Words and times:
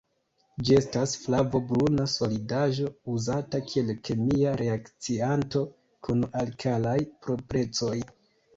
Ĝi 0.67 0.75
estas 0.77 1.11
flavo-bruna 1.25 2.05
solidaĵo 2.13 2.89
uzata 3.17 3.61
kiel 3.67 3.93
kemia 4.09 4.55
reakcianto 4.65 5.65
kun 6.09 6.27
alkalaj 6.43 6.99
proprecoj. 7.29 7.95